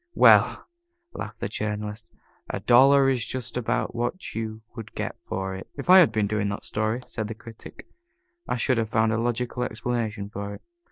"Well," 0.15 0.67
laughed 1.13 1.41
the 1.41 1.47
Journalist, 1.47 2.11
"a 2.49 2.59
dollar 2.59 3.07
is 3.07 3.23
just 3.23 3.55
about 3.55 3.93
what 3.93 4.33
you 4.33 4.63
would 4.75 4.95
get 4.95 5.21
for 5.21 5.53
it." 5.53 5.67
"If 5.75 5.91
I 5.91 5.99
had 5.99 6.11
been 6.11 6.25
doing 6.25 6.49
that 6.49 6.65
story," 6.65 7.03
said 7.05 7.27
the 7.27 7.35
Critic, 7.35 7.85
"I 8.47 8.55
should 8.55 8.79
have 8.79 8.89
found 8.89 9.13
a 9.13 9.19
logical 9.21 9.61
explanation 9.61 10.27
for 10.27 10.55
it." 10.55 10.63